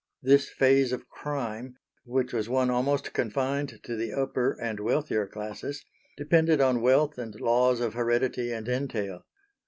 This 0.23 0.49
phase 0.49 0.91
of 0.93 1.07
crime, 1.09 1.75
which 2.05 2.33
was 2.33 2.49
one 2.49 2.71
almost 2.71 3.13
confined 3.13 3.79
to 3.83 3.95
the 3.95 4.13
upper 4.13 4.57
and 4.59 4.79
wealthier 4.79 5.27
classes, 5.27 5.85
depended 6.17 6.59
on 6.59 6.81
wealth 6.81 7.19
and 7.19 7.39
laws 7.39 7.79
of 7.81 7.93
heredity 7.93 8.51
and 8.51 8.67
entail. 8.67 9.27